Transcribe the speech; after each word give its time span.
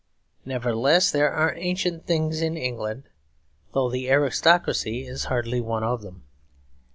Nevertheless, 0.45 1.11
there 1.11 1.31
are 1.31 1.53
ancient 1.57 2.07
things 2.07 2.41
in 2.41 2.57
England, 2.57 3.03
though 3.73 3.87
the 3.91 4.09
aristocracy 4.09 5.05
is 5.05 5.25
hardly 5.25 5.61
one 5.61 5.83
of 5.83 6.01
them. 6.01 6.23